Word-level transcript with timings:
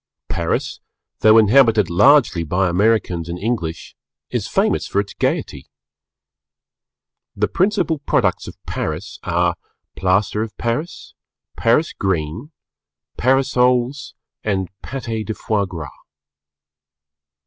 Paris, 0.29 0.79
though 1.19 1.37
inhabited 1.37 1.87
largely 1.87 2.43
by 2.43 2.67
Americans 2.67 3.29
and 3.29 3.37
English, 3.37 3.95
is 4.31 4.47
famous 4.47 4.87
for 4.87 4.99
its 4.99 5.13
gaiety. 5.13 5.69
The 7.35 7.47
principal 7.47 7.99
products 7.99 8.47
of 8.47 8.57
Paris 8.65 9.19
are 9.21 9.57
Plaster 9.95 10.41
of 10.41 10.57
Paris, 10.57 11.13
Paris 11.55 11.93
Green, 11.93 12.51
Parasols 13.17 14.15
and 14.43 14.69
Pâté 14.83 15.23
de 15.23 15.35
fois 15.35 15.67
gras. 15.67 15.87